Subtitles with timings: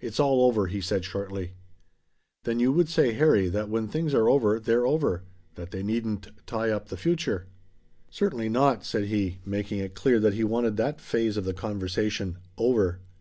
[0.00, 1.52] "It's all over," he said shortly.
[2.42, 5.22] "Then you would say, Harry, that when things are over they're over.
[5.54, 7.46] That they needn't tie up the future."
[8.10, 12.38] "Certainly not," said he, making it clear that he wanted that phase of the conversation
[12.58, 12.98] "over."